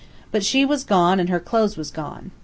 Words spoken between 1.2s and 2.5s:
her clothes was gone.